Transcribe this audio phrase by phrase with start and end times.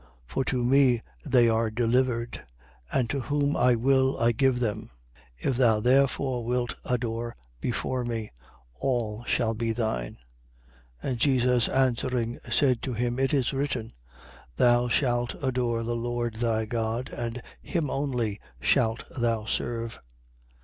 [0.25, 2.43] For to me they are delivered:
[2.91, 4.89] and to whom I will, I give them.
[5.43, 5.49] 4:7.
[5.51, 8.31] If thou therefore wilt adore before me,
[8.79, 10.17] all shall be thine.
[11.03, 11.09] 4:8.
[11.11, 13.19] And Jesus answering said to him.
[13.19, 13.93] It is written:
[14.55, 19.99] Thou shalt adore the Lord thy God, and him only shalt thou serve.